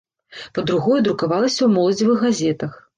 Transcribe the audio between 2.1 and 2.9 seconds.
газетах.